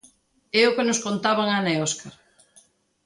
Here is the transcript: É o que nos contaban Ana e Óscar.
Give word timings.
É 0.59 0.61
o 0.69 0.73
que 0.75 0.87
nos 0.87 1.03
contaban 1.05 1.47
Ana 1.57 1.71
e 1.75 1.81
Óscar. 1.87 2.13